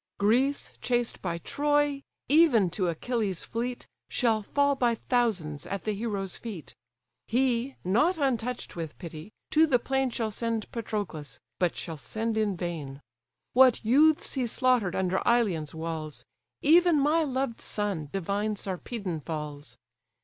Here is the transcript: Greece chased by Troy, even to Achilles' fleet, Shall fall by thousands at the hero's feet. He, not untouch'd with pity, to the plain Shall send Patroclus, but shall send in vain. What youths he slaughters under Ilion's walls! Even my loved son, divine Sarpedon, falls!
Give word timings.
Greece 0.17 0.71
chased 0.81 1.21
by 1.21 1.37
Troy, 1.37 2.01
even 2.27 2.71
to 2.71 2.87
Achilles' 2.87 3.43
fleet, 3.43 3.85
Shall 4.09 4.41
fall 4.41 4.73
by 4.73 4.95
thousands 4.95 5.67
at 5.67 5.83
the 5.83 5.91
hero's 5.93 6.37
feet. 6.37 6.73
He, 7.27 7.75
not 7.83 8.17
untouch'd 8.17 8.73
with 8.73 8.97
pity, 8.97 9.31
to 9.51 9.67
the 9.67 9.77
plain 9.77 10.09
Shall 10.09 10.31
send 10.31 10.71
Patroclus, 10.71 11.39
but 11.59 11.75
shall 11.75 11.97
send 11.97 12.35
in 12.35 12.57
vain. 12.57 13.03
What 13.53 13.85
youths 13.85 14.33
he 14.33 14.47
slaughters 14.47 14.95
under 14.95 15.21
Ilion's 15.23 15.75
walls! 15.75 16.25
Even 16.63 16.99
my 16.99 17.23
loved 17.23 17.61
son, 17.61 18.09
divine 18.11 18.55
Sarpedon, 18.55 19.19
falls! 19.21 19.77